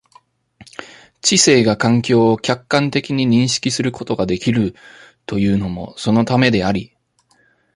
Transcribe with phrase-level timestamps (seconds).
[1.21, 4.73] 知性が環境を客観的に認識することができる
[5.27, 6.97] というのもそのためであり、